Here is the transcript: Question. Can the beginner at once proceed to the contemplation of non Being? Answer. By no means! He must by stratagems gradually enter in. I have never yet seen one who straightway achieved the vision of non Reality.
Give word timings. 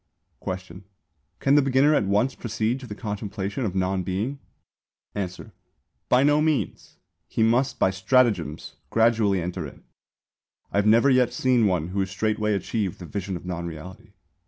Question. 0.39 0.85
Can 1.39 1.53
the 1.53 1.61
beginner 1.61 1.93
at 1.93 2.05
once 2.07 2.33
proceed 2.33 2.79
to 2.79 2.87
the 2.87 2.95
contemplation 2.95 3.65
of 3.65 3.75
non 3.75 4.01
Being? 4.01 4.39
Answer. 5.13 5.53
By 6.09 6.23
no 6.23 6.41
means! 6.41 6.97
He 7.27 7.43
must 7.43 7.77
by 7.77 7.91
stratagems 7.91 8.77
gradually 8.89 9.39
enter 9.43 9.67
in. 9.67 9.83
I 10.71 10.77
have 10.79 10.87
never 10.87 11.11
yet 11.11 11.31
seen 11.31 11.67
one 11.67 11.89
who 11.89 12.03
straightway 12.07 12.55
achieved 12.55 12.97
the 12.97 13.05
vision 13.05 13.37
of 13.37 13.45
non 13.45 13.67
Reality. 13.67 14.13